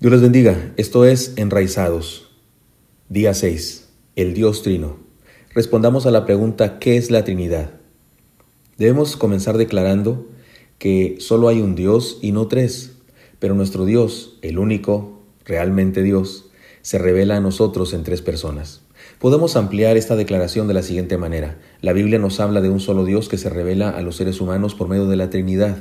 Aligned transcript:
Dios 0.00 0.12
les 0.12 0.22
bendiga. 0.22 0.72
Esto 0.76 1.04
es 1.04 1.32
Enraizados. 1.34 2.30
Día 3.08 3.34
6. 3.34 3.88
El 4.14 4.32
Dios 4.32 4.62
Trino. 4.62 4.96
Respondamos 5.54 6.06
a 6.06 6.12
la 6.12 6.24
pregunta 6.24 6.78
¿qué 6.78 6.96
es 6.96 7.10
la 7.10 7.24
Trinidad? 7.24 7.70
Debemos 8.76 9.16
comenzar 9.16 9.58
declarando 9.58 10.28
que 10.78 11.16
solo 11.18 11.48
hay 11.48 11.60
un 11.60 11.74
Dios 11.74 12.20
y 12.22 12.30
no 12.30 12.46
tres, 12.46 12.92
pero 13.40 13.56
nuestro 13.56 13.86
Dios, 13.86 14.38
el 14.42 14.60
único, 14.60 15.24
realmente 15.44 16.04
Dios, 16.04 16.48
se 16.80 16.98
revela 16.98 17.34
a 17.34 17.40
nosotros 17.40 17.92
en 17.92 18.04
tres 18.04 18.22
personas. 18.22 18.82
Podemos 19.18 19.56
ampliar 19.56 19.96
esta 19.96 20.14
declaración 20.14 20.68
de 20.68 20.74
la 20.74 20.84
siguiente 20.84 21.18
manera. 21.18 21.58
La 21.80 21.92
Biblia 21.92 22.20
nos 22.20 22.38
habla 22.38 22.60
de 22.60 22.70
un 22.70 22.78
solo 22.78 23.04
Dios 23.04 23.28
que 23.28 23.36
se 23.36 23.50
revela 23.50 23.90
a 23.90 24.00
los 24.02 24.14
seres 24.14 24.40
humanos 24.40 24.76
por 24.76 24.86
medio 24.86 25.08
de 25.08 25.16
la 25.16 25.28
Trinidad. 25.28 25.76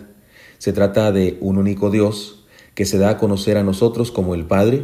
Se 0.57 0.73
trata 0.73 1.11
de 1.11 1.37
un 1.39 1.59
único 1.59 1.91
Dios 1.91 2.36
que 2.77 2.85
se 2.85 2.99
da 2.99 3.09
a 3.09 3.17
conocer 3.17 3.57
a 3.57 3.63
nosotros 3.63 4.11
como 4.11 4.35
el 4.35 4.45
Padre, 4.45 4.83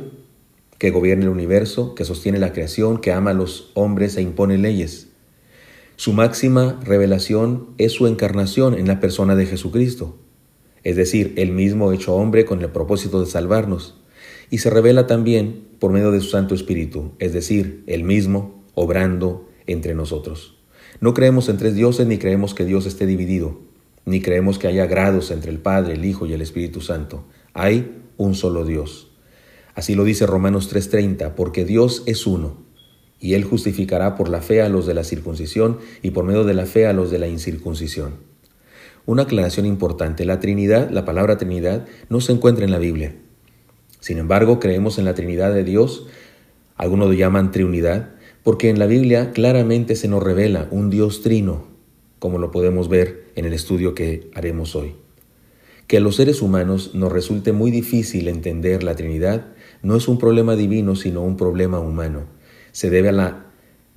que 0.80 0.90
gobierna 0.90 1.26
el 1.26 1.30
universo, 1.30 1.94
que 1.94 2.05
sostiene 2.05 2.40
la 2.40 2.52
creación, 2.52 2.98
que 2.98 3.12
ama 3.12 3.30
a 3.30 3.35
los 3.35 3.70
hombres 3.76 4.18
e 4.18 4.23
impone 4.23 4.58
leyes. 4.58 5.09
Su 5.95 6.12
máxima 6.12 6.80
revelación 6.84 7.68
es 7.77 7.91
su 7.91 8.08
encarnación 8.08 8.73
en 8.73 8.88
la 8.88 8.99
persona 8.99 9.35
de 9.35 9.45
Jesucristo, 9.45 10.18
es 10.84 10.95
decir, 10.95 11.35
el 11.38 11.52
mismo 11.52 11.94
hecho 11.94 12.16
hombre 12.16 12.45
con 12.45 12.63
el 12.63 12.70
propósito 12.70 13.20
de 13.20 13.27
salvarnos, 13.27 14.02
y 14.49 14.57
se 14.57 14.71
revela 14.71 15.05
también 15.05 15.68
por 15.77 15.91
medio 15.91 16.10
de 16.10 16.21
su 16.21 16.30
Santo 16.30 16.55
Espíritu, 16.55 17.12
es 17.20 17.32
decir, 17.32 17.84
el 17.85 18.04
mismo 18.04 18.63
obrando 18.73 19.48
entre 19.68 19.94
nosotros. 19.94 20.57
No 20.99 21.13
creemos 21.13 21.48
en 21.48 21.57
tres 21.57 21.76
dioses 21.76 22.07
ni 22.07 22.18
creemos 22.18 22.55
que 22.55 22.66
Dios 22.66 22.88
esté 22.88 23.05
dividido, 23.05 23.60
ni 24.05 24.20
creemos 24.20 24.57
que 24.57 24.68
haya 24.68 24.88
grados 24.88 25.30
entre 25.30 25.52
el 25.52 25.60
Padre, 25.60 25.94
el 25.94 26.05
Hijo 26.05 26.26
y 26.26 26.34
el 26.34 26.41
Espíritu 26.41 26.82
Santo. 26.82 27.26
Hay 27.53 28.02
un 28.17 28.35
solo 28.35 28.66
Dios. 28.66 29.12
Así 29.75 29.95
lo 29.95 30.03
dice 30.03 30.25
Romanos 30.25 30.70
3:30, 30.70 31.35
porque 31.35 31.66
Dios 31.66 32.03
es 32.05 32.27
uno, 32.27 32.57
y 33.20 33.35
Él 33.35 33.43
justificará 33.43 34.15
por 34.15 34.29
la 34.29 34.41
fe 34.41 34.62
a 34.62 34.70
los 34.70 34.85
de 34.85 34.93
la 34.93 35.04
circuncisión 35.04 35.77
y 36.01 36.12
por 36.12 36.26
medio 36.26 36.43
de 36.43 36.54
la 36.54 36.65
fe 36.65 36.87
a 36.87 36.93
los 36.93 37.12
de 37.12 37.20
la 37.20 37.27
incircuncisión. 37.27 38.15
Una 39.05 39.23
aclaración 39.23 39.65
importante, 39.65 40.26
la 40.26 40.40
Trinidad, 40.40 40.90
la 40.90 41.05
palabra 41.05 41.37
Trinidad, 41.37 41.85
no 42.10 42.21
se 42.21 42.32
encuentra 42.32 42.65
en 42.65 42.71
la 42.71 42.79
Biblia. 42.79 43.15
Sin 43.99 44.17
embargo, 44.17 44.60
creemos 44.60 44.98
en 44.98 45.05
la 45.05 45.13
Trinidad 45.13 45.54
de 45.54 45.63
Dios, 45.63 46.07
algunos 46.76 47.07
lo 47.07 47.13
llaman 47.13 47.51
Trinidad, 47.51 48.12
porque 48.43 48.70
en 48.70 48.79
la 48.79 48.88
Biblia 48.88 49.32
claramente 49.32 49.95
se 49.95 50.07
nos 50.07 50.23
revela 50.23 50.67
un 50.71 50.90
Dios 50.90 51.21
trino, 51.21 51.67
como 52.20 52.40
lo 52.40 52.51
podemos 52.51 52.90
ver 52.90 53.32
en 53.35 53.45
el 53.45 53.54
estudio 53.54 53.93
que 53.93 54.29
haremos 54.34 54.76
hoy. 54.76 55.02
Que 55.94 55.98
a 55.98 56.02
los 56.02 56.16
seres 56.16 56.41
humanos 56.41 56.96
nos 56.96 57.12
resulte 57.12 57.52
muy 57.52 57.70
difícil 57.70 58.27
entender 58.27 58.82
la 58.82 58.96
Trinidad 58.96 59.46
no 59.84 59.96
es 59.96 60.08
un 60.08 60.18
problema 60.18 60.55
divino, 60.55 60.96
sino 60.96 61.22
un 61.22 61.38
problema 61.38 61.80
humano. 61.80 62.24
Se 62.72 62.90
debe 62.90 63.10
a 63.10 63.12
la 63.12 63.46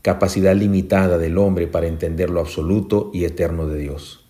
capacidad 0.02 0.54
limitada 0.54 1.16
del 1.16 1.38
hombre 1.38 1.68
para 1.68 1.86
entender 1.86 2.28
lo 2.28 2.40
absoluto 2.40 3.10
y 3.14 3.24
eterno 3.24 3.66
de 3.66 3.78
Dios. 3.78 4.26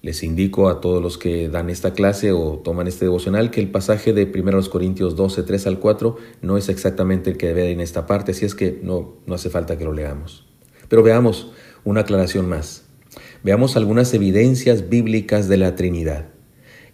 Les 0.00 0.22
indico 0.22 0.70
a 0.70 0.80
todos 0.80 1.02
los 1.02 1.18
que 1.18 1.50
dan 1.50 1.68
esta 1.68 1.92
clase 1.92 2.32
o 2.32 2.60
toman 2.64 2.86
este 2.86 3.04
devocional 3.04 3.50
que 3.50 3.60
el 3.60 3.70
pasaje 3.70 4.14
de 4.14 4.32
1 4.34 4.70
Corintios 4.70 5.16
12, 5.16 5.42
3 5.42 5.66
al 5.66 5.78
4 5.80 6.16
no 6.40 6.56
es 6.56 6.70
exactamente 6.70 7.28
el 7.28 7.36
que 7.36 7.48
debe 7.48 7.72
en 7.72 7.80
esta 7.82 8.06
parte, 8.06 8.32
así 8.32 8.46
es 8.46 8.54
que 8.54 8.80
no, 8.82 9.16
no 9.26 9.34
hace 9.34 9.50
falta 9.50 9.76
que 9.76 9.84
lo 9.84 9.92
leamos. 9.92 10.46
Pero 10.88 11.02
veamos 11.02 11.52
una 11.84 12.00
aclaración 12.00 12.48
más. 12.48 12.86
Veamos 13.42 13.76
algunas 13.76 14.14
evidencias 14.14 14.88
bíblicas 14.88 15.46
de 15.50 15.58
la 15.58 15.76
Trinidad. 15.76 16.33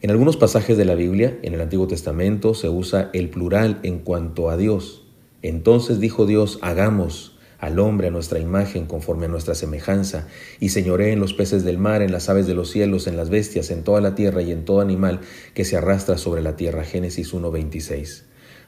En 0.03 0.11
algunos 0.11 0.39
pasajes 0.39 0.79
de 0.79 0.87
la 0.87 0.95
Biblia, 0.95 1.39
en 1.43 1.53
el 1.53 1.61
Antiguo 1.61 1.87
Testamento, 1.87 2.55
se 2.55 2.71
usa 2.71 3.11
el 3.13 3.29
plural 3.29 3.81
en 3.83 3.99
cuanto 3.99 4.49
a 4.49 4.57
Dios. 4.57 5.05
Entonces 5.43 6.01
dijo 6.01 6.25
Dios, 6.25 6.59
hagamos 6.63 7.37
al 7.59 7.79
hombre 7.79 8.09
a 8.09 8.11
nuestra 8.11 8.39
imagen 8.39 8.87
conforme 8.87 9.27
a 9.27 9.29
nuestra 9.29 9.55
semejanza, 9.55 10.27
y 10.59 10.71
señoré 10.71 11.13
en 11.13 11.21
los 11.21 11.35
peces 11.35 11.65
del 11.65 11.77
mar, 11.77 12.01
en 12.01 12.13
las 12.13 12.31
aves 12.31 12.47
de 12.47 12.55
los 12.55 12.71
cielos, 12.71 13.07
en 13.07 13.19
las 13.19 13.29
bestias, 13.29 13.71
en 13.71 13.85
toda 13.85 14.01
la 14.01 14.15
tierra 14.15 14.41
y 14.41 14.53
en 14.53 14.65
todo 14.65 14.81
animal 14.81 15.21
que 15.53 15.67
se 15.67 15.77
arrastra 15.77 16.17
sobre 16.17 16.41
la 16.41 16.57
tierra. 16.57 16.83
Génesis 16.85 17.35
1.26. 17.35 18.23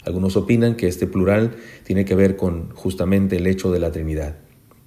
Algunos 0.05 0.37
opinan 0.37 0.77
que 0.77 0.87
este 0.87 1.07
plural 1.07 1.53
tiene 1.85 2.05
que 2.05 2.15
ver 2.15 2.37
con 2.37 2.75
justamente 2.75 3.37
el 3.37 3.47
hecho 3.47 3.73
de 3.73 3.81
la 3.81 3.91
Trinidad. 3.91 4.37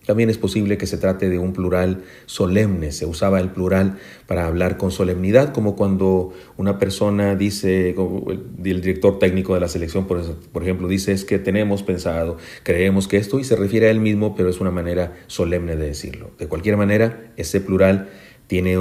También 0.05 0.29
es 0.29 0.37
posible 0.37 0.77
que 0.77 0.85
se 0.85 0.97
trate 0.97 1.29
de 1.29 1.39
un 1.39 1.53
plural 1.53 2.03
solemne. 2.27 2.91
Se 2.91 3.05
usaba 3.05 3.39
el 3.39 3.49
plural 3.49 3.97
para 4.27 4.45
hablar 4.45 4.77
con 4.77 4.91
solemnidad, 4.91 5.51
como 5.51 5.75
cuando 5.75 6.33
una 6.57 6.77
persona 6.77 7.35
dice, 7.35 7.89
el 7.89 8.81
director 8.81 9.17
técnico 9.19 9.55
de 9.55 9.59
la 9.59 9.67
selección, 9.67 10.05
por, 10.05 10.21
ejemplo, 10.61 10.87
dice 10.87 11.11
es 11.11 11.25
que 11.25 11.39
tenemos 11.39 11.83
pensado, 11.83 12.37
creemos 12.63 13.07
que 13.07 13.17
esto, 13.17 13.39
y 13.39 13.43
se 13.43 13.55
refiere 13.55 13.87
a 13.87 13.91
él 13.91 13.99
mismo, 13.99 14.35
pero 14.35 14.49
es 14.49 14.61
una 14.61 14.71
manera 14.71 15.15
solemne 15.27 15.75
de 15.75 15.87
decirlo. 15.87 16.31
De 16.37 16.47
cualquier 16.47 16.77
manera, 16.77 17.31
ese 17.35 17.59
plural 17.59 18.09
tiene 18.47 18.77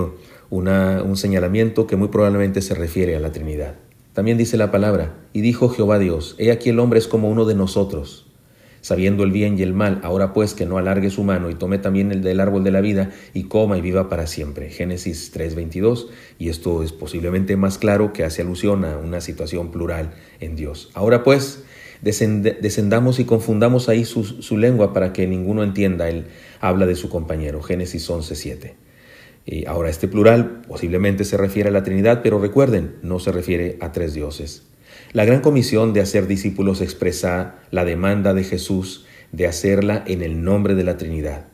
un 0.50 1.16
señalamiento 1.16 1.86
que 1.86 1.96
muy 1.96 2.08
probablemente 2.08 2.60
se 2.60 2.74
refiere 2.74 3.16
a 3.16 3.20
la 3.20 3.32
Trinidad. 3.32 3.76
También 4.12 4.38
dice 4.38 4.56
la 4.56 4.70
palabra, 4.70 5.14
y 5.32 5.40
dijo 5.40 5.70
Jehová 5.70 5.98
Dios, 5.98 6.36
he 6.38 6.52
aquí 6.52 6.68
el 6.68 6.78
hombre 6.78 6.98
es 6.98 7.08
como 7.08 7.28
uno 7.28 7.46
de 7.46 7.54
nosotros 7.54 8.26
sabiendo 8.84 9.24
el 9.24 9.32
bien 9.32 9.58
y 9.58 9.62
el 9.62 9.72
mal, 9.72 9.98
ahora 10.02 10.34
pues 10.34 10.52
que 10.52 10.66
no 10.66 10.76
alargue 10.76 11.08
su 11.08 11.24
mano 11.24 11.48
y 11.48 11.54
tome 11.54 11.78
también 11.78 12.12
el 12.12 12.20
del 12.20 12.38
árbol 12.38 12.64
de 12.64 12.70
la 12.70 12.82
vida 12.82 13.12
y 13.32 13.44
coma 13.44 13.78
y 13.78 13.80
viva 13.80 14.10
para 14.10 14.26
siempre. 14.26 14.68
Génesis 14.68 15.32
3:22, 15.32 16.08
y 16.38 16.50
esto 16.50 16.82
es 16.82 16.92
posiblemente 16.92 17.56
más 17.56 17.78
claro 17.78 18.12
que 18.12 18.24
hace 18.24 18.42
alusión 18.42 18.84
a 18.84 18.98
una 18.98 19.22
situación 19.22 19.70
plural 19.70 20.12
en 20.38 20.54
Dios. 20.54 20.90
Ahora 20.92 21.24
pues, 21.24 21.64
descendamos 22.02 23.20
y 23.20 23.24
confundamos 23.24 23.88
ahí 23.88 24.04
su, 24.04 24.58
lengua 24.58 24.92
para 24.92 25.14
que 25.14 25.26
ninguno 25.26 25.64
entienda, 25.64 26.10
él 26.10 26.26
habla 26.60 26.84
de 26.84 26.94
su 26.94 27.08
compañero. 27.08 27.62
Génesis 27.62 28.10
11:7. 28.10 28.74
Y 29.46 29.64
ahora 29.64 29.88
este 29.88 30.08
plural 30.08 30.60
posiblemente 30.68 31.24
se 31.24 31.38
refiere 31.38 31.70
a 31.70 31.72
la 31.72 31.84
Trinidad, 31.84 32.20
pero 32.22 32.38
recuerden, 32.38 32.96
no 33.00 33.18
se 33.18 33.32
refiere 33.32 33.78
a 33.80 33.92
tres 33.92 34.12
dioses. 34.12 34.73
La 35.14 35.24
gran 35.24 35.42
comisión 35.42 35.92
de 35.92 36.00
hacer 36.00 36.26
discípulos 36.26 36.80
expresa 36.80 37.60
la 37.70 37.84
demanda 37.84 38.34
de 38.34 38.42
Jesús 38.42 39.06
de 39.30 39.46
hacerla 39.46 40.02
en 40.08 40.22
el 40.22 40.42
nombre 40.42 40.74
de 40.74 40.82
la 40.82 40.96
Trinidad. 40.96 41.46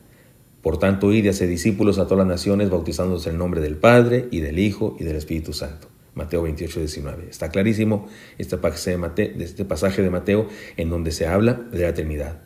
Por 0.63 0.79
tanto, 0.79 1.13
id 1.13 1.27
y 1.27 1.29
hacer 1.29 1.51
discípulos 1.51 1.99
a 1.99 2.05
todas 2.05 2.27
las 2.27 2.27
naciones, 2.27 2.71
bautizándose 2.71 3.29
en 3.29 3.35
el 3.35 3.39
nombre 3.39 3.61
del 3.61 3.77
Padre 3.77 4.29
y 4.31 4.41
del 4.41 4.59
Hijo 4.59 4.97
y 4.99 5.05
del 5.05 5.17
Espíritu 5.17 5.53
Santo. 5.53 5.89
Mateo 6.15 6.41
28, 6.41 6.81
19. 6.81 7.27
Está 7.29 7.51
clarísimo 7.51 8.09
este 8.39 8.57
este 8.57 9.65
pasaje 9.67 10.01
de 10.01 10.09
Mateo 10.09 10.49
en 10.79 10.89
donde 10.89 11.13
se 11.13 11.27
habla 11.27 11.61
de 11.71 11.83
la 11.83 11.93
Trinidad. 11.93 12.39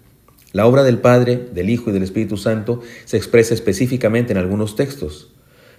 La 0.50 0.66
obra 0.66 0.82
del 0.82 0.98
Padre, 0.98 1.36
del 1.36 1.70
Hijo 1.70 1.90
y 1.90 1.92
del 1.92 2.02
Espíritu 2.02 2.36
Santo 2.36 2.80
se 3.04 3.18
expresa 3.18 3.54
específicamente 3.54 4.32
en 4.32 4.38
algunos 4.38 4.74
textos. 4.74 5.32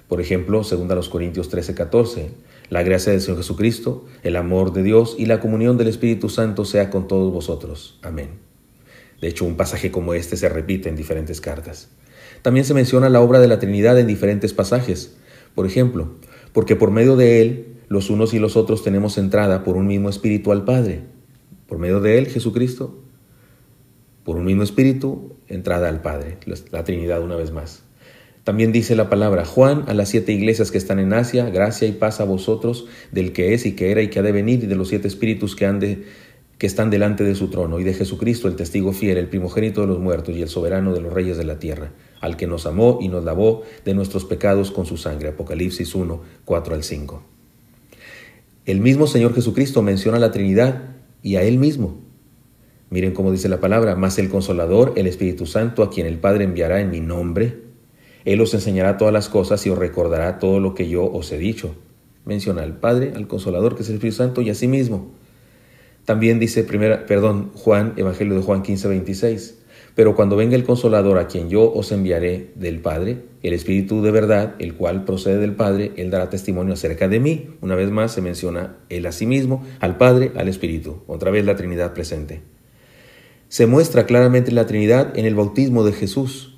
Por 0.07 0.21
ejemplo, 0.21 0.61
2 0.61 1.09
Corintios 1.09 1.49
13, 1.49 1.73
14. 1.73 2.29
La 2.69 2.83
gracia 2.83 3.11
del 3.11 3.21
Señor 3.21 3.37
Jesucristo, 3.37 4.05
el 4.23 4.35
amor 4.35 4.73
de 4.73 4.83
Dios 4.83 5.15
y 5.17 5.25
la 5.27 5.39
comunión 5.39 5.77
del 5.77 5.87
Espíritu 5.87 6.29
Santo 6.29 6.65
sea 6.65 6.89
con 6.89 7.07
todos 7.07 7.31
vosotros. 7.31 7.99
Amén. 8.01 8.29
De 9.21 9.27
hecho, 9.27 9.45
un 9.45 9.55
pasaje 9.55 9.91
como 9.91 10.13
este 10.13 10.35
se 10.37 10.49
repite 10.49 10.89
en 10.89 10.95
diferentes 10.95 11.41
cartas. 11.41 11.89
También 12.41 12.65
se 12.65 12.73
menciona 12.73 13.09
la 13.09 13.21
obra 13.21 13.39
de 13.39 13.47
la 13.47 13.59
Trinidad 13.59 13.99
en 13.99 14.07
diferentes 14.07 14.53
pasajes. 14.53 15.15
Por 15.55 15.65
ejemplo, 15.65 16.15
porque 16.53 16.75
por 16.75 16.91
medio 16.91 17.15
de 17.15 17.41
Él, 17.41 17.77
los 17.87 18.09
unos 18.09 18.33
y 18.33 18.39
los 18.39 18.57
otros 18.57 18.83
tenemos 18.83 19.17
entrada 19.17 19.63
por 19.63 19.77
un 19.77 19.87
mismo 19.87 20.09
Espíritu 20.09 20.51
al 20.51 20.65
Padre. 20.65 21.03
Por 21.67 21.79
medio 21.79 22.01
de 22.01 22.17
Él, 22.17 22.27
Jesucristo, 22.27 22.99
por 24.23 24.37
un 24.37 24.45
mismo 24.45 24.63
Espíritu, 24.63 25.37
entrada 25.47 25.89
al 25.89 26.01
Padre. 26.01 26.37
La 26.71 26.83
Trinidad 26.83 27.23
una 27.23 27.35
vez 27.35 27.51
más. 27.51 27.84
También 28.45 28.71
dice 28.71 28.95
la 28.95 29.09
palabra 29.09 29.43
Juan 29.43 29.85
a 29.87 29.95
las 29.95 30.09
siete 30.09 30.31
iglesias 30.31 30.69
que 30.69 30.77
están 30.77 30.99
en 30.99 31.13
Asia, 31.13 31.49
gracia 31.49 31.87
y 31.87 31.93
paz 31.93 32.19
a 32.21 32.25
vosotros, 32.25 32.85
del 33.11 33.33
que 33.33 33.55
es 33.55 33.65
y 33.65 33.71
que 33.71 33.89
era 33.89 34.03
y 34.03 34.09
que 34.09 34.19
ha 34.19 34.21
de 34.21 34.31
venir, 34.31 34.63
y 34.63 34.67
de 34.67 34.75
los 34.75 34.89
siete 34.89 35.07
espíritus 35.07 35.55
que, 35.55 35.65
han 35.65 35.79
de, 35.79 36.03
que 36.59 36.67
están 36.67 36.91
delante 36.91 37.23
de 37.23 37.33
su 37.33 37.47
trono, 37.47 37.79
y 37.79 37.83
de 37.83 37.95
Jesucristo, 37.95 38.47
el 38.47 38.55
testigo 38.55 38.93
fiel, 38.93 39.17
el 39.17 39.29
primogénito 39.29 39.81
de 39.81 39.87
los 39.87 39.97
muertos 39.97 40.35
y 40.35 40.43
el 40.43 40.47
soberano 40.47 40.93
de 40.93 41.01
los 41.01 41.11
reyes 41.11 41.37
de 41.37 41.43
la 41.43 41.57
tierra, 41.57 41.93
al 42.21 42.37
que 42.37 42.45
nos 42.45 42.67
amó 42.67 42.99
y 43.01 43.07
nos 43.07 43.23
lavó 43.23 43.63
de 43.83 43.95
nuestros 43.95 44.25
pecados 44.25 44.69
con 44.69 44.85
su 44.85 44.97
sangre. 44.97 45.29
Apocalipsis 45.29 45.95
1, 45.95 46.21
4 46.45 46.75
al 46.75 46.83
5. 46.83 47.23
El 48.67 48.79
mismo 48.79 49.07
Señor 49.07 49.33
Jesucristo 49.33 49.81
menciona 49.81 50.17
a 50.17 50.21
la 50.21 50.29
Trinidad 50.29 50.83
y 51.23 51.37
a 51.37 51.41
Él 51.41 51.57
mismo. 51.57 51.97
Miren 52.91 53.15
cómo 53.15 53.31
dice 53.31 53.49
la 53.49 53.59
palabra, 53.59 53.95
más 53.95 54.19
el 54.19 54.29
consolador, 54.29 54.93
el 54.97 55.07
Espíritu 55.07 55.47
Santo, 55.47 55.81
a 55.81 55.89
quien 55.89 56.05
el 56.05 56.19
Padre 56.19 56.43
enviará 56.43 56.79
en 56.79 56.91
mi 56.91 56.99
nombre, 56.99 57.64
él 58.25 58.41
os 58.41 58.53
enseñará 58.53 58.97
todas 58.97 59.13
las 59.13 59.29
cosas 59.29 59.65
y 59.65 59.69
os 59.69 59.77
recordará 59.77 60.39
todo 60.39 60.59
lo 60.59 60.73
que 60.73 60.89
yo 60.89 61.09
os 61.09 61.31
he 61.31 61.37
dicho. 61.37 61.75
Menciona 62.25 62.63
al 62.63 62.77
Padre, 62.77 63.13
al 63.15 63.27
Consolador, 63.27 63.75
que 63.75 63.83
es 63.83 63.89
el 63.89 63.95
Espíritu 63.95 64.17
Santo, 64.17 64.41
y 64.41 64.49
a 64.49 64.55
sí 64.55 64.67
mismo. 64.67 65.11
También 66.05 66.39
dice, 66.39 66.63
primera, 66.63 67.05
perdón, 67.05 67.51
Juan, 67.53 67.93
Evangelio 67.97 68.35
de 68.35 68.41
Juan 68.41 68.63
15, 68.63 68.87
26. 68.87 69.59
Pero 69.95 70.13
cuando 70.13 70.35
venga 70.35 70.55
el 70.55 70.65
consolador 70.65 71.17
a 71.17 71.27
quien 71.27 71.49
yo 71.49 71.71
os 71.71 71.91
enviaré 71.93 72.51
del 72.55 72.79
Padre, 72.79 73.23
el 73.43 73.53
Espíritu 73.53 74.01
de 74.03 74.11
verdad, 74.11 74.55
el 74.59 74.75
cual 74.75 75.05
procede 75.05 75.37
del 75.37 75.55
Padre, 75.55 75.93
él 75.95 76.11
dará 76.11 76.29
testimonio 76.29 76.73
acerca 76.73 77.07
de 77.07 77.21
mí. 77.21 77.51
Una 77.61 77.75
vez 77.75 77.89
más 77.91 78.11
se 78.11 78.21
menciona 78.21 78.75
él 78.89 79.05
a 79.05 79.13
sí 79.13 79.25
mismo, 79.25 79.63
al 79.79 79.97
Padre, 79.97 80.33
al 80.35 80.49
Espíritu. 80.49 81.03
Otra 81.07 81.31
vez 81.31 81.45
la 81.45 81.55
Trinidad 81.55 81.93
presente. 81.93 82.41
Se 83.47 83.67
muestra 83.67 84.05
claramente 84.05 84.51
la 84.51 84.65
Trinidad 84.65 85.17
en 85.17 85.25
el 85.25 85.35
bautismo 85.35 85.85
de 85.85 85.93
Jesús. 85.93 86.54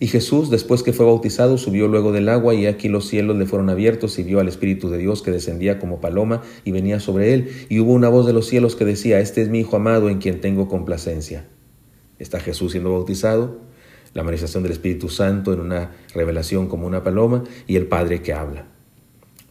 Y 0.00 0.06
Jesús, 0.06 0.48
después 0.48 0.84
que 0.84 0.92
fue 0.92 1.06
bautizado, 1.06 1.58
subió 1.58 1.88
luego 1.88 2.12
del 2.12 2.28
agua 2.28 2.54
y 2.54 2.66
aquí 2.66 2.88
los 2.88 3.08
cielos 3.08 3.36
le 3.36 3.46
fueron 3.46 3.68
abiertos 3.68 4.16
y 4.20 4.22
vio 4.22 4.38
al 4.38 4.46
Espíritu 4.46 4.90
de 4.90 4.98
Dios 4.98 5.22
que 5.22 5.32
descendía 5.32 5.80
como 5.80 6.00
paloma 6.00 6.42
y 6.64 6.70
venía 6.70 7.00
sobre 7.00 7.34
él. 7.34 7.48
Y 7.68 7.80
hubo 7.80 7.92
una 7.92 8.08
voz 8.08 8.24
de 8.24 8.32
los 8.32 8.46
cielos 8.46 8.76
que 8.76 8.84
decía, 8.84 9.18
Este 9.18 9.42
es 9.42 9.48
mi 9.48 9.60
Hijo 9.60 9.74
amado 9.74 10.08
en 10.08 10.18
quien 10.18 10.40
tengo 10.40 10.68
complacencia. 10.68 11.48
Está 12.20 12.38
Jesús 12.38 12.72
siendo 12.72 12.92
bautizado, 12.92 13.58
la 14.14 14.22
manifestación 14.22 14.62
del 14.62 14.72
Espíritu 14.72 15.08
Santo 15.08 15.52
en 15.52 15.60
una 15.60 15.92
revelación 16.14 16.68
como 16.68 16.86
una 16.86 17.02
paloma 17.02 17.42
y 17.66 17.74
el 17.74 17.86
Padre 17.86 18.22
que 18.22 18.32
habla. 18.32 18.66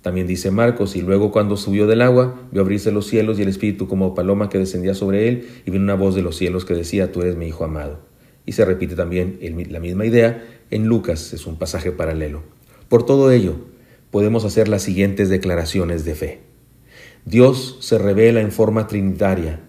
También 0.02 0.28
dice 0.28 0.52
Marcos, 0.52 0.96
y 0.96 1.02
luego 1.02 1.32
cuando 1.32 1.58
subió 1.58 1.88
del 1.88 2.02
agua, 2.02 2.40
vio 2.54 2.62
abrirse 2.62 2.94
los 2.94 3.08
cielos 3.08 3.38
y 3.38 3.42
el 3.42 3.50
Espíritu 3.50 3.90
como 3.90 4.16
paloma 4.16 4.48
que 4.48 4.58
descendía 4.58 4.94
sobre 4.94 5.28
él, 5.28 5.50
y 5.66 5.72
vino 5.72 5.84
una 5.84 5.96
voz 5.96 6.16
de 6.16 6.22
los 6.22 6.38
cielos 6.38 6.64
que 6.64 6.74
decía, 6.74 7.12
Tú 7.12 7.22
eres 7.22 7.36
mi 7.36 7.48
Hijo 7.48 7.66
amado. 7.66 8.07
Y 8.48 8.54
se 8.54 8.66
repite 8.66 8.96
también 8.96 9.38
la 9.70 9.80
misma 9.80 10.06
idea 10.06 10.44
en 10.72 10.88
Lucas, 10.88 11.34
es 11.34 11.46
un 11.46 11.58
pasaje 11.58 11.92
paralelo. 11.92 12.44
Por 12.90 13.06
todo 13.06 13.30
ello, 13.30 13.58
podemos 14.10 14.46
hacer 14.46 14.70
las 14.70 14.82
siguientes 14.82 15.30
declaraciones 15.30 16.06
de 16.06 16.16
fe. 16.16 16.40
Dios 17.26 17.78
se 17.82 17.98
revela 17.98 18.40
en 18.40 18.54
forma 18.54 18.88
trinitaria, 18.88 19.60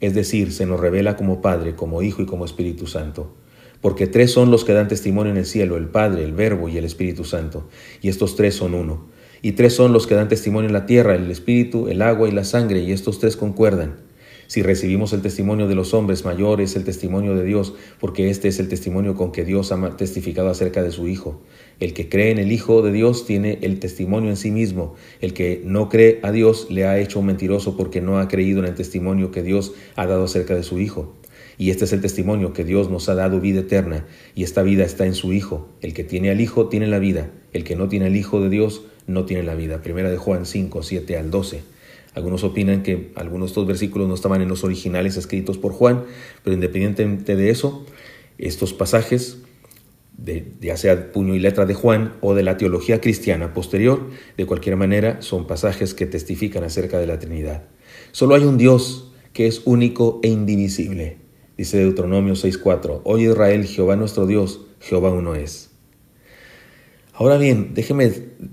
es 0.00 0.14
decir, 0.14 0.52
se 0.52 0.66
nos 0.66 0.80
revela 0.80 1.16
como 1.16 1.40
Padre, 1.40 1.76
como 1.76 2.02
Hijo 2.02 2.22
y 2.22 2.26
como 2.26 2.44
Espíritu 2.44 2.88
Santo. 2.88 3.36
Porque 3.80 4.08
tres 4.08 4.32
son 4.32 4.50
los 4.50 4.64
que 4.64 4.72
dan 4.72 4.88
testimonio 4.88 5.30
en 5.30 5.38
el 5.38 5.46
cielo, 5.46 5.76
el 5.76 5.86
Padre, 5.86 6.24
el 6.24 6.32
Verbo 6.32 6.68
y 6.68 6.76
el 6.76 6.84
Espíritu 6.84 7.22
Santo, 7.24 7.68
y 8.02 8.08
estos 8.08 8.34
tres 8.34 8.56
son 8.56 8.74
uno. 8.74 9.06
Y 9.42 9.52
tres 9.52 9.74
son 9.74 9.92
los 9.92 10.08
que 10.08 10.14
dan 10.14 10.28
testimonio 10.28 10.68
en 10.68 10.72
la 10.72 10.86
tierra, 10.86 11.14
el 11.14 11.30
Espíritu, 11.30 11.86
el 11.86 12.02
agua 12.02 12.28
y 12.28 12.32
la 12.32 12.42
sangre, 12.42 12.80
y 12.80 12.90
estos 12.90 13.20
tres 13.20 13.36
concuerdan. 13.36 13.94
Si 14.46 14.62
recibimos 14.62 15.12
el 15.12 15.22
testimonio 15.22 15.68
de 15.68 15.74
los 15.74 15.94
hombres, 15.94 16.24
mayor 16.24 16.60
es 16.60 16.76
el 16.76 16.84
testimonio 16.84 17.34
de 17.34 17.44
Dios, 17.44 17.74
porque 17.98 18.30
este 18.30 18.48
es 18.48 18.58
el 18.60 18.68
testimonio 18.68 19.14
con 19.14 19.32
que 19.32 19.44
Dios 19.44 19.72
ha 19.72 19.96
testificado 19.96 20.48
acerca 20.48 20.82
de 20.82 20.90
su 20.90 21.08
Hijo. 21.08 21.40
El 21.80 21.94
que 21.94 22.08
cree 22.08 22.30
en 22.30 22.38
el 22.38 22.52
Hijo 22.52 22.82
de 22.82 22.92
Dios 22.92 23.26
tiene 23.26 23.58
el 23.62 23.80
testimonio 23.80 24.30
en 24.30 24.36
sí 24.36 24.50
mismo. 24.50 24.94
El 25.20 25.32
que 25.32 25.62
no 25.64 25.88
cree 25.88 26.20
a 26.22 26.30
Dios 26.30 26.68
le 26.70 26.86
ha 26.86 26.98
hecho 26.98 27.20
un 27.20 27.26
mentiroso 27.26 27.76
porque 27.76 28.00
no 28.00 28.18
ha 28.18 28.28
creído 28.28 28.60
en 28.60 28.66
el 28.66 28.74
testimonio 28.74 29.30
que 29.30 29.42
Dios 29.42 29.72
ha 29.96 30.06
dado 30.06 30.24
acerca 30.24 30.54
de 30.54 30.62
su 30.62 30.78
Hijo. 30.78 31.14
Y 31.56 31.70
este 31.70 31.84
es 31.84 31.92
el 31.92 32.00
testimonio 32.00 32.52
que 32.52 32.64
Dios 32.64 32.90
nos 32.90 33.08
ha 33.08 33.14
dado 33.14 33.40
vida 33.40 33.60
eterna, 33.60 34.06
y 34.34 34.42
esta 34.42 34.62
vida 34.62 34.84
está 34.84 35.06
en 35.06 35.14
su 35.14 35.32
Hijo. 35.32 35.68
El 35.80 35.94
que 35.94 36.04
tiene 36.04 36.30
al 36.30 36.40
Hijo 36.40 36.68
tiene 36.68 36.86
la 36.88 36.98
vida, 36.98 37.30
el 37.52 37.64
que 37.64 37.76
no 37.76 37.88
tiene 37.88 38.06
al 38.06 38.16
Hijo 38.16 38.40
de 38.40 38.50
Dios 38.50 38.82
no 39.06 39.24
tiene 39.24 39.42
la 39.42 39.54
vida. 39.54 39.82
Primera 39.82 40.10
de 40.10 40.16
Juan 40.16 40.46
5, 40.46 40.82
7 40.82 41.16
al 41.16 41.30
12. 41.30 41.73
Algunos 42.14 42.44
opinan 42.44 42.82
que 42.82 43.10
algunos 43.16 43.48
de 43.48 43.50
estos 43.50 43.66
versículos 43.66 44.08
no 44.08 44.14
estaban 44.14 44.40
en 44.40 44.48
los 44.48 44.62
originales 44.62 45.16
escritos 45.16 45.58
por 45.58 45.72
Juan, 45.72 46.04
pero 46.44 46.54
independientemente 46.54 47.34
de 47.34 47.50
eso, 47.50 47.84
estos 48.38 48.72
pasajes, 48.72 49.38
de, 50.16 50.52
ya 50.60 50.76
sea 50.76 51.10
puño 51.10 51.34
y 51.34 51.40
letra 51.40 51.66
de 51.66 51.74
Juan 51.74 52.14
o 52.20 52.34
de 52.34 52.44
la 52.44 52.56
teología 52.56 53.00
cristiana 53.00 53.52
posterior, 53.52 54.10
de 54.36 54.46
cualquier 54.46 54.76
manera 54.76 55.22
son 55.22 55.48
pasajes 55.48 55.92
que 55.92 56.06
testifican 56.06 56.62
acerca 56.62 56.98
de 56.98 57.08
la 57.08 57.18
Trinidad. 57.18 57.64
Solo 58.12 58.36
hay 58.36 58.44
un 58.44 58.58
Dios 58.58 59.12
que 59.32 59.48
es 59.48 59.62
único 59.64 60.20
e 60.22 60.28
indivisible. 60.28 61.18
Dice 61.58 61.78
Deuteronomio 61.78 62.34
6.4, 62.34 63.00
Oye 63.02 63.24
Israel, 63.24 63.64
Jehová 63.66 63.96
nuestro 63.96 64.26
Dios, 64.26 64.60
Jehová 64.78 65.10
uno 65.10 65.34
es. 65.34 65.70
Ahora 67.12 67.38
bien, 67.38 67.74
déjeme 67.74 68.12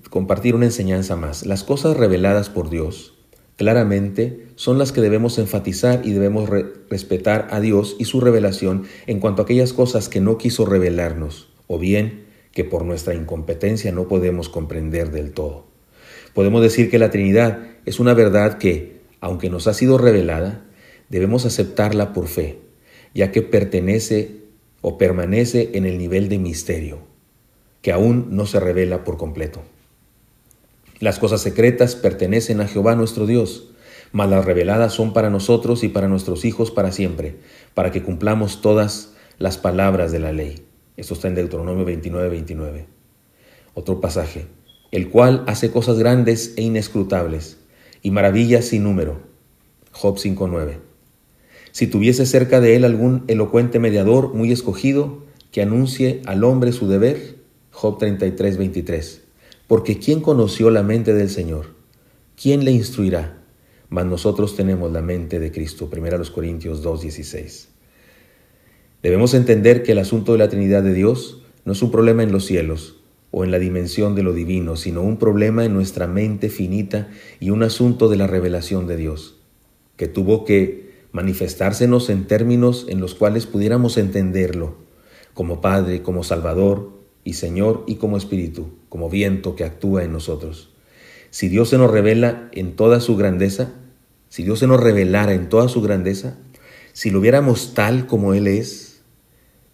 compartir 0.09 0.55
una 0.55 0.65
enseñanza 0.65 1.15
más. 1.15 1.45
Las 1.45 1.63
cosas 1.63 1.97
reveladas 1.97 2.49
por 2.49 2.69
Dios 2.69 3.20
claramente 3.61 4.47
son 4.55 4.79
las 4.79 4.91
que 4.91 5.01
debemos 5.01 5.37
enfatizar 5.37 6.01
y 6.03 6.13
debemos 6.13 6.49
respetar 6.49 7.47
a 7.51 7.59
Dios 7.59 7.95
y 7.99 8.05
su 8.05 8.19
revelación 8.19 8.85
en 9.05 9.19
cuanto 9.19 9.43
a 9.43 9.45
aquellas 9.45 9.71
cosas 9.71 10.09
que 10.09 10.19
no 10.19 10.39
quiso 10.39 10.65
revelarnos, 10.65 11.47
o 11.67 11.77
bien 11.77 12.25
que 12.53 12.63
por 12.63 12.83
nuestra 12.85 13.13
incompetencia 13.13 13.91
no 13.91 14.07
podemos 14.07 14.49
comprender 14.49 15.11
del 15.11 15.31
todo. 15.31 15.67
Podemos 16.33 16.63
decir 16.63 16.89
que 16.89 16.97
la 16.97 17.11
Trinidad 17.11 17.59
es 17.85 17.99
una 17.99 18.15
verdad 18.15 18.57
que, 18.57 19.01
aunque 19.19 19.51
nos 19.51 19.67
ha 19.67 19.75
sido 19.75 19.99
revelada, 19.99 20.65
debemos 21.09 21.45
aceptarla 21.45 22.13
por 22.13 22.29
fe, 22.29 22.57
ya 23.13 23.31
que 23.31 23.43
pertenece 23.43 24.37
o 24.81 24.97
permanece 24.97 25.69
en 25.75 25.85
el 25.85 25.99
nivel 25.99 26.29
de 26.29 26.39
misterio, 26.39 26.97
que 27.83 27.91
aún 27.91 28.29
no 28.31 28.47
se 28.47 28.59
revela 28.59 29.03
por 29.03 29.17
completo. 29.17 29.61
Las 31.01 31.17
cosas 31.17 31.41
secretas 31.41 31.95
pertenecen 31.95 32.61
a 32.61 32.67
Jehová 32.67 32.95
nuestro 32.95 33.25
Dios, 33.25 33.69
mas 34.11 34.29
las 34.29 34.45
reveladas 34.45 34.93
son 34.93 35.13
para 35.13 35.31
nosotros 35.31 35.83
y 35.83 35.87
para 35.87 36.07
nuestros 36.07 36.45
hijos 36.45 36.69
para 36.69 36.91
siempre, 36.91 37.37
para 37.73 37.91
que 37.91 38.03
cumplamos 38.03 38.61
todas 38.61 39.13
las 39.39 39.57
palabras 39.57 40.11
de 40.11 40.19
la 40.19 40.31
ley. 40.31 40.63
Esto 40.97 41.15
está 41.15 41.27
en 41.27 41.33
Deuteronomio 41.33 41.85
29, 41.85 42.29
29. 42.29 42.85
Otro 43.73 43.99
pasaje, 43.99 44.45
el 44.91 45.09
cual 45.09 45.43
hace 45.47 45.71
cosas 45.71 45.97
grandes 45.97 46.53
e 46.55 46.61
inescrutables 46.61 47.57
y 48.03 48.11
maravillas 48.11 48.65
sin 48.65 48.83
número. 48.83 49.21
Job 49.91 50.17
5.9. 50.17 50.77
Si 51.71 51.87
tuviese 51.87 52.27
cerca 52.27 52.61
de 52.61 52.75
él 52.75 52.85
algún 52.85 53.23
elocuente 53.27 53.79
mediador 53.79 54.35
muy 54.35 54.51
escogido 54.51 55.23
que 55.51 55.63
anuncie 55.63 56.21
al 56.27 56.43
hombre 56.43 56.71
su 56.73 56.87
deber. 56.87 57.37
Job 57.71 57.97
33, 57.97 58.57
23 58.57 59.30
porque 59.71 59.99
¿quién 59.99 60.19
conoció 60.19 60.69
la 60.69 60.83
mente 60.83 61.13
del 61.13 61.29
Señor? 61.29 61.67
¿Quién 62.35 62.65
le 62.65 62.71
instruirá? 62.71 63.41
Mas 63.87 64.05
nosotros 64.05 64.57
tenemos 64.57 64.91
la 64.91 65.01
mente 65.01 65.39
de 65.39 65.49
Cristo. 65.49 65.89
1 65.89 66.33
Corintios 66.33 66.83
2:16. 66.83 67.69
Debemos 69.01 69.33
entender 69.33 69.81
que 69.81 69.93
el 69.93 69.99
asunto 69.99 70.33
de 70.33 70.39
la 70.39 70.49
Trinidad 70.49 70.83
de 70.83 70.93
Dios 70.93 71.43
no 71.63 71.71
es 71.71 71.81
un 71.81 71.89
problema 71.89 72.21
en 72.21 72.33
los 72.33 72.45
cielos 72.45 72.97
o 73.31 73.45
en 73.45 73.51
la 73.51 73.59
dimensión 73.59 74.13
de 74.13 74.23
lo 74.23 74.33
divino, 74.33 74.75
sino 74.75 75.03
un 75.03 75.15
problema 75.15 75.63
en 75.63 75.73
nuestra 75.73 76.05
mente 76.05 76.49
finita 76.49 77.09
y 77.39 77.51
un 77.51 77.63
asunto 77.63 78.09
de 78.09 78.17
la 78.17 78.27
revelación 78.27 78.87
de 78.87 78.97
Dios, 78.97 79.37
que 79.95 80.09
tuvo 80.09 80.43
que 80.43 81.05
manifestársenos 81.13 82.09
en 82.09 82.25
términos 82.27 82.87
en 82.89 82.99
los 82.99 83.15
cuales 83.15 83.45
pudiéramos 83.45 83.97
entenderlo, 83.97 84.75
como 85.33 85.61
Padre, 85.61 86.01
como 86.01 86.25
Salvador, 86.25 87.00
y 87.23 87.33
Señor 87.33 87.83
y 87.87 87.95
como 87.95 88.17
Espíritu, 88.17 88.69
como 88.89 89.09
viento 89.09 89.55
que 89.55 89.63
actúa 89.63 90.03
en 90.03 90.11
nosotros. 90.11 90.69
Si 91.29 91.47
Dios 91.47 91.69
se 91.69 91.77
nos 91.77 91.91
revela 91.91 92.49
en 92.51 92.75
toda 92.75 92.99
su 92.99 93.15
grandeza, 93.15 93.71
si 94.29 94.43
Dios 94.43 94.59
se 94.59 94.67
nos 94.67 94.79
revelara 94.79 95.33
en 95.33 95.49
toda 95.49 95.67
su 95.69 95.81
grandeza, 95.81 96.37
si 96.93 97.09
lo 97.09 97.21
viéramos 97.21 97.73
tal 97.73 98.07
como 98.07 98.33
Él 98.33 98.47
es, 98.47 99.01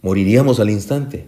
moriríamos 0.02 0.60
al 0.60 0.70
instante. 0.70 1.28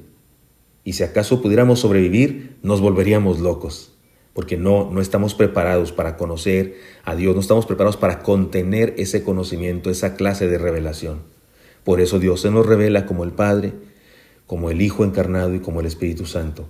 Y 0.83 0.93
si 0.93 1.03
acaso 1.03 1.41
pudiéramos 1.41 1.79
sobrevivir, 1.79 2.57
nos 2.63 2.81
volveríamos 2.81 3.39
locos, 3.39 3.93
porque 4.33 4.57
no, 4.57 4.89
no 4.91 5.01
estamos 5.01 5.33
preparados 5.33 5.91
para 5.91 6.15
conocer 6.17 6.75
a 7.03 7.15
Dios, 7.15 7.35
no 7.35 7.41
estamos 7.41 7.65
preparados 7.65 7.97
para 7.97 8.19
contener 8.23 8.93
ese 8.97 9.23
conocimiento, 9.23 9.89
esa 9.89 10.15
clase 10.15 10.47
de 10.47 10.57
revelación. 10.57 11.19
Por 11.83 12.01
eso 12.01 12.19
Dios 12.19 12.41
se 12.41 12.51
nos 12.51 12.65
revela 12.65 13.05
como 13.05 13.23
el 13.23 13.31
Padre, 13.31 13.73
como 14.49 14.71
el 14.71 14.81
Hijo 14.81 15.05
encarnado 15.05 15.53
y 15.53 15.59
como 15.59 15.79
el 15.79 15.85
Espíritu 15.85 16.25
Santo. 16.25 16.67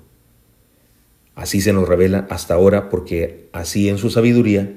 Así 1.34 1.62
se 1.62 1.72
nos 1.72 1.88
revela 1.88 2.28
hasta 2.30 2.54
ahora 2.54 2.90
porque 2.90 3.48
así 3.54 3.88
en 3.88 3.98
su 3.98 4.10
sabiduría 4.10 4.76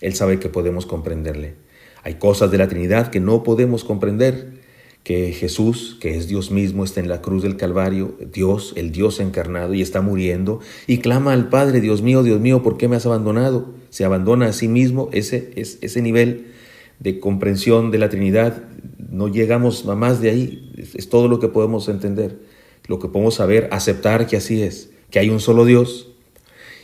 Él 0.00 0.14
sabe 0.14 0.38
que 0.38 0.48
podemos 0.48 0.86
comprenderle. 0.86 1.56
Hay 2.04 2.14
cosas 2.14 2.52
de 2.52 2.58
la 2.58 2.68
Trinidad 2.68 3.10
que 3.10 3.18
no 3.18 3.42
podemos 3.42 3.82
comprender, 3.82 4.60
que 5.02 5.32
Jesús, 5.32 5.98
que 6.00 6.16
es 6.16 6.28
Dios 6.28 6.52
mismo, 6.52 6.84
está 6.84 7.00
en 7.00 7.08
la 7.08 7.20
cruz 7.20 7.42
del 7.42 7.56
Calvario, 7.56 8.16
Dios, 8.32 8.74
el 8.76 8.92
Dios 8.92 9.18
encarnado, 9.18 9.74
y 9.74 9.82
está 9.82 10.00
muriendo, 10.00 10.60
y 10.86 10.98
clama 10.98 11.32
al 11.32 11.48
Padre, 11.48 11.80
Dios 11.80 12.00
mío, 12.02 12.22
Dios 12.22 12.40
mío, 12.40 12.62
¿por 12.62 12.76
qué 12.76 12.86
me 12.86 12.94
has 12.94 13.06
abandonado? 13.06 13.74
Se 13.90 14.04
abandona 14.04 14.46
a 14.46 14.52
sí 14.52 14.68
mismo, 14.68 15.08
ese, 15.12 15.50
es, 15.56 15.78
ese 15.80 16.00
nivel 16.00 16.52
de 17.00 17.18
comprensión 17.18 17.90
de 17.90 17.98
la 17.98 18.08
Trinidad, 18.08 18.62
no 19.10 19.28
llegamos 19.28 19.84
más 19.84 20.20
de 20.20 20.30
ahí, 20.30 20.72
es, 20.76 21.08
todo 21.08 21.28
lo 21.28 21.38
que 21.38 21.48
podemos 21.48 21.88
entender, 21.88 22.38
lo 22.86 22.98
que 22.98 23.08
podemos 23.08 23.34
saber, 23.34 23.68
aceptar 23.72 24.26
que 24.26 24.36
así 24.36 24.62
es, 24.62 24.90
que 25.10 25.18
hay 25.18 25.30
un 25.30 25.40
solo 25.40 25.64
Dios 25.64 26.08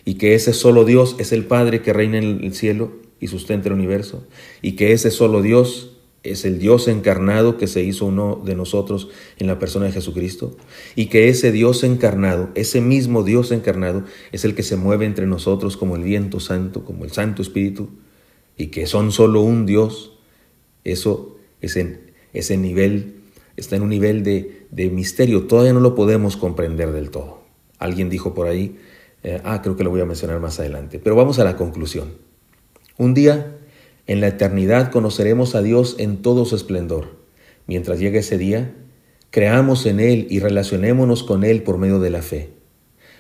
y 0.05 0.15
que 0.15 0.35
ese 0.35 0.53
solo 0.53 0.85
Dios 0.85 1.17
es 1.19 1.33
el 1.33 1.45
Padre 1.45 1.83
que 1.83 1.93
reina 1.93 2.19
en 2.19 2.45
el 2.45 2.55
cielo 2.55 2.93
y 3.21 3.29
sustenta 3.29 3.69
el 3.69 3.75
universo 3.75 4.27
y 4.61 4.73
que 4.73 4.93
ese 4.93 5.11
solo 5.11 5.43
Dios 5.43 5.93
es 6.23 6.45
el 6.45 6.59
Dios 6.59 6.87
encarnado 6.87 7.57
que 7.57 7.67
se 7.67 7.83
hizo 7.83 8.07
uno 8.07 8.41
de 8.45 8.55
nosotros 8.55 9.09
en 9.39 9.49
la 9.49 9.59
persona 9.59 9.87
de 9.87 9.93
Jesucristo 9.93 10.57
y 10.95 11.07
que 11.07 11.29
ese 11.29 11.51
Dios 11.51 11.83
encarnado, 11.83 12.51
ese 12.55 12.81
mismo 12.81 13.25
Dios 13.25 13.51
encarnado 13.51 14.05
es 14.31 14.45
el 14.45 14.55
que 14.55 14.63
se 14.63 14.77
mueve 14.77 15.05
entre 15.05 15.27
nosotros 15.27 15.77
como 15.77 15.97
el 15.97 16.05
viento 16.05 16.39
santo, 16.39 16.85
como 16.85 17.05
el 17.05 17.11
Santo 17.11 17.43
Espíritu 17.43 17.91
y 18.57 18.69
que 18.69 18.87
son 18.87 19.11
solo 19.11 19.41
un 19.41 19.67
Dios, 19.67 20.13
eso 20.85 21.37
es 21.61 21.77
en 21.77 22.12
ese 22.33 22.57
nivel 22.57 23.23
está 23.57 23.77
en 23.77 23.83
un 23.83 23.91
nivel 23.91 24.23
de, 24.23 24.91
misterio, 24.91 25.47
todavía 25.47 25.73
no 25.73 25.81
lo 25.81 25.95
podemos 25.95 26.37
comprender 26.37 26.93
del 26.93 27.11
todo. 27.11 27.43
Alguien 27.79 28.11
dijo 28.11 28.35
por 28.35 28.47
ahí, 28.47 28.79
eh, 29.23 29.41
ah, 29.45 29.61
creo 29.63 29.77
que 29.77 29.85
lo 29.85 29.91
voy 29.91 30.01
a 30.01 30.07
mencionar 30.07 30.41
más 30.41 30.59
adelante, 30.59 30.99
pero 30.99 31.17
vamos 31.17 31.39
a 31.39 31.45
la 31.45 31.57
conclusión. 31.57 32.13
Un 32.97 33.15
día, 33.15 33.57
en 34.07 34.21
la 34.21 34.29
eternidad, 34.29 34.91
conoceremos 34.91 35.55
a 35.55 35.63
Dios 35.63 35.97
en 35.99 36.23
todo 36.23 36.45
su 36.45 36.57
esplendor. 36.57 37.17
Mientras 37.67 37.99
llegue 37.99 38.19
ese 38.19 38.39
día, 38.39 38.75
creamos 39.31 39.87
en 39.87 40.01
Él 40.01 40.27
y 40.31 40.41
relacionémonos 40.41 41.23
con 41.23 41.45
Él 41.45 41.63
por 41.63 41.79
medio 41.79 42.01
de 42.01 42.11
la 42.11 42.23
fe. 42.23 42.51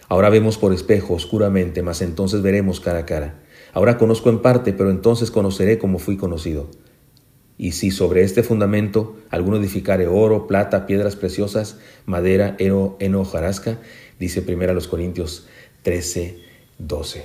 Ahora 0.08 0.28
vemos 0.28 0.58
por 0.58 0.74
espejo 0.74 1.14
oscuramente, 1.14 1.82
mas 1.82 2.02
entonces 2.02 2.42
veremos 2.42 2.80
cara 2.80 3.00
a 3.00 3.06
cara. 3.06 3.40
Ahora 3.72 3.96
conozco 3.96 4.28
en 4.28 4.42
parte, 4.42 4.72
pero 4.72 4.90
entonces 4.90 5.30
conoceré 5.30 5.78
como 5.78 5.98
fui 5.98 6.16
conocido. 6.16 6.68
Y 7.62 7.70
si 7.70 7.92
sobre 7.92 8.24
este 8.24 8.42
fundamento 8.42 9.14
alguno 9.30 9.56
edificare 9.56 10.08
oro, 10.08 10.48
plata, 10.48 10.84
piedras 10.84 11.14
preciosas, 11.14 11.78
madera, 12.06 12.56
heno, 12.58 12.96
heno 12.98 13.24
jarasca, 13.24 13.78
dice 14.18 14.42
primero 14.42 14.72
a 14.72 14.74
los 14.74 14.88
Corintios 14.88 15.46
13, 15.82 16.38
12. 16.78 17.24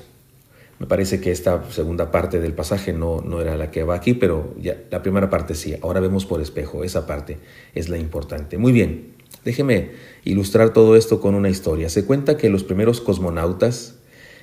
Me 0.78 0.86
parece 0.86 1.20
que 1.22 1.32
esta 1.32 1.64
segunda 1.72 2.12
parte 2.12 2.40
del 2.40 2.54
pasaje 2.54 2.94
no, 2.94 3.20
no 3.22 3.42
era 3.42 3.58
la 3.58 3.72
que 3.72 3.82
va 3.84 3.96
aquí, 3.96 4.14
pero 4.14 4.54
ya, 4.60 4.78
la 4.92 5.02
primera 5.02 5.32
parte 5.32 5.56
sí. 5.56 5.76
Ahora 5.82 6.02
vemos 6.02 6.28
por 6.28 6.40
espejo, 6.40 6.84
esa 6.84 7.08
parte 7.08 7.40
es 7.74 7.90
la 7.90 7.98
importante. 7.98 8.60
Muy 8.60 8.74
bien, 8.74 9.16
déjeme 9.44 9.94
ilustrar 10.24 10.72
todo 10.72 10.96
esto 10.96 11.20
con 11.20 11.34
una 11.34 11.50
historia. 11.50 11.90
Se 11.90 12.06
cuenta 12.06 12.38
que 12.38 12.52
los 12.52 12.64
primeros 12.64 13.02
cosmonautas 13.02 13.96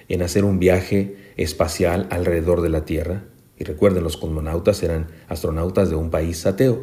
en 0.08 0.22
hacer 0.22 0.44
un 0.44 0.58
viaje 0.58 1.14
espacial 1.36 2.08
alrededor 2.10 2.62
de 2.62 2.70
la 2.70 2.84
Tierra, 2.84 3.22
y 3.58 3.64
recuerden, 3.64 4.02
los 4.02 4.16
cosmonautas 4.16 4.82
eran 4.82 5.08
astronautas 5.28 5.90
de 5.90 5.96
un 5.96 6.10
país 6.10 6.44
ateo, 6.46 6.82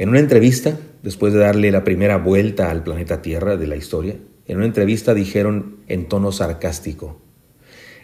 en 0.00 0.08
una 0.08 0.18
entrevista, 0.18 0.78
después 1.02 1.34
de 1.34 1.40
darle 1.40 1.70
la 1.70 1.84
primera 1.84 2.16
vuelta 2.16 2.70
al 2.70 2.82
planeta 2.82 3.20
Tierra 3.20 3.58
de 3.58 3.66
la 3.66 3.76
historia, 3.76 4.16
en 4.46 4.56
una 4.56 4.66
entrevista 4.66 5.12
dijeron 5.12 5.76
en 5.88 6.08
tono 6.08 6.32
sarcástico, 6.32 7.20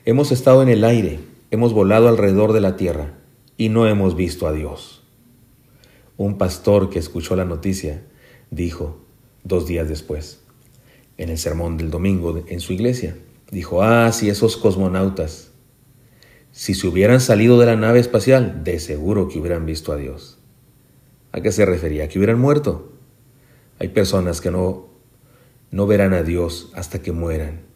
Hemos 0.04 0.30
estado 0.30 0.62
en 0.62 0.68
el 0.68 0.84
aire, 0.84 1.18
hemos 1.50 1.72
volado 1.72 2.08
alrededor 2.08 2.52
de 2.52 2.60
la 2.60 2.76
tierra 2.76 3.14
y 3.56 3.70
no 3.70 3.86
hemos 3.86 4.14
visto 4.14 4.46
a 4.46 4.52
Dios. 4.52 5.02
Un 6.16 6.38
pastor 6.38 6.90
que 6.90 6.98
escuchó 6.98 7.34
la 7.34 7.44
noticia 7.44 8.04
dijo, 8.50 9.00
dos 9.42 9.66
días 9.66 9.88
después, 9.88 10.42
en 11.16 11.30
el 11.30 11.38
sermón 11.38 11.76
del 11.76 11.90
domingo 11.90 12.44
en 12.46 12.60
su 12.60 12.72
iglesia, 12.72 13.16
dijo, 13.50 13.82
ah, 13.82 14.12
si 14.12 14.28
esos 14.28 14.56
cosmonautas, 14.56 15.50
si 16.56 16.72
se 16.72 16.86
hubieran 16.86 17.20
salido 17.20 17.60
de 17.60 17.66
la 17.66 17.76
nave 17.76 18.00
espacial, 18.00 18.64
de 18.64 18.80
seguro 18.80 19.28
que 19.28 19.38
hubieran 19.38 19.66
visto 19.66 19.92
a 19.92 19.96
Dios. 19.96 20.38
¿A 21.30 21.42
qué 21.42 21.52
se 21.52 21.66
refería? 21.66 22.08
¿Que 22.08 22.18
hubieran 22.18 22.38
muerto? 22.38 22.94
Hay 23.78 23.88
personas 23.88 24.40
que 24.40 24.50
no, 24.50 24.88
no 25.70 25.86
verán 25.86 26.14
a 26.14 26.22
Dios 26.22 26.72
hasta 26.74 27.02
que 27.02 27.12
mueran 27.12 27.66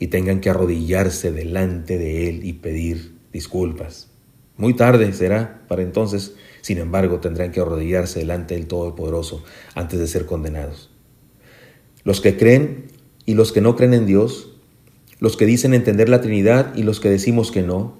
y 0.00 0.08
tengan 0.08 0.40
que 0.40 0.50
arrodillarse 0.50 1.30
delante 1.30 1.98
de 1.98 2.28
Él 2.28 2.44
y 2.44 2.54
pedir 2.54 3.16
disculpas. 3.32 4.10
Muy 4.56 4.74
tarde 4.74 5.12
será 5.12 5.62
para 5.68 5.82
entonces, 5.82 6.34
sin 6.62 6.78
embargo, 6.78 7.20
tendrán 7.20 7.52
que 7.52 7.60
arrodillarse 7.60 8.18
delante 8.18 8.54
del 8.54 8.66
Todopoderoso 8.66 9.44
antes 9.76 10.00
de 10.00 10.08
ser 10.08 10.26
condenados. 10.26 10.90
Los 12.02 12.20
que 12.20 12.36
creen 12.36 12.88
y 13.24 13.34
los 13.34 13.52
que 13.52 13.60
no 13.60 13.76
creen 13.76 13.94
en 13.94 14.06
Dios, 14.06 14.56
los 15.20 15.36
que 15.36 15.46
dicen 15.46 15.74
entender 15.74 16.08
la 16.08 16.20
Trinidad 16.20 16.74
y 16.74 16.82
los 16.82 16.98
que 16.98 17.08
decimos 17.08 17.52
que 17.52 17.62
no, 17.62 17.99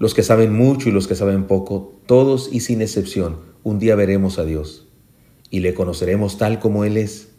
los 0.00 0.14
que 0.14 0.24
saben 0.24 0.52
mucho 0.52 0.88
y 0.88 0.92
los 0.92 1.06
que 1.06 1.14
saben 1.14 1.44
poco, 1.44 1.92
todos 2.06 2.48
y 2.52 2.58
sin 2.58 2.82
excepción, 2.82 3.36
un 3.62 3.78
día 3.78 3.94
veremos 3.94 4.40
a 4.40 4.44
Dios 4.44 4.88
y 5.48 5.60
le 5.60 5.74
conoceremos 5.74 6.38
tal 6.38 6.58
como 6.58 6.84
Él 6.84 6.96
es 6.96 7.30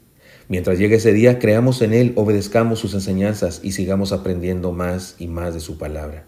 Mientras 0.51 0.77
llegue 0.77 0.95
ese 0.95 1.13
día, 1.13 1.39
creamos 1.39 1.81
en 1.81 1.93
Él, 1.93 2.11
obedezcamos 2.17 2.77
sus 2.77 2.93
enseñanzas 2.93 3.61
y 3.63 3.71
sigamos 3.71 4.11
aprendiendo 4.11 4.73
más 4.73 5.15
y 5.17 5.27
más 5.27 5.53
de 5.53 5.61
su 5.61 5.77
palabra. 5.77 6.25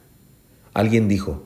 Alguien 0.73 1.09
dijo, 1.09 1.43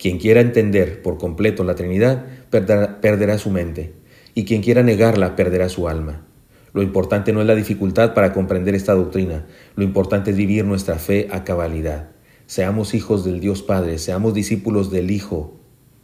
quien 0.00 0.18
quiera 0.18 0.40
entender 0.40 1.00
por 1.00 1.16
completo 1.16 1.62
la 1.62 1.76
Trinidad 1.76 2.26
perderá, 2.50 3.38
su 3.38 3.50
mente, 3.50 3.92
y 4.34 4.44
quien 4.46 4.62
quiera 4.62 4.82
negarla 4.82 5.36
perderá 5.36 5.68
su 5.68 5.86
alma. 5.86 6.26
Lo 6.72 6.82
importante 6.82 7.32
no 7.32 7.40
es 7.40 7.46
la 7.46 7.54
dificultad 7.54 8.14
para 8.14 8.32
comprender 8.32 8.74
esta 8.74 8.94
doctrina, 8.94 9.46
lo 9.76 9.84
importante 9.84 10.32
es 10.32 10.36
vivir 10.36 10.64
nuestra 10.64 10.96
fe 10.96 11.28
a 11.30 11.44
cabalidad. 11.44 12.11
Seamos 12.52 12.92
hijos 12.92 13.24
del 13.24 13.40
Dios 13.40 13.62
Padre, 13.62 13.96
seamos 13.96 14.34
discípulos 14.34 14.90
del 14.90 15.10
Hijo 15.10 15.54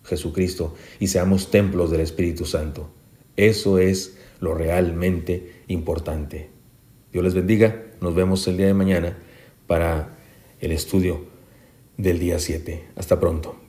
Jesucristo 0.02 0.74
y 0.98 1.08
seamos 1.08 1.50
templos 1.50 1.90
del 1.90 2.00
Espíritu 2.00 2.46
Santo. 2.46 2.88
Eso 3.36 3.76
es 3.76 4.16
lo 4.40 4.54
realmente 4.54 5.62
importante. 5.66 6.48
Dios 7.12 7.22
les 7.22 7.34
bendiga. 7.34 7.84
Nos 8.00 8.14
vemos 8.14 8.48
el 8.48 8.56
día 8.56 8.66
de 8.66 8.72
mañana 8.72 9.18
para 9.66 10.16
el 10.58 10.72
estudio 10.72 11.26
del 11.98 12.18
día 12.18 12.38
7. 12.38 12.92
Hasta 12.96 13.20
pronto. 13.20 13.67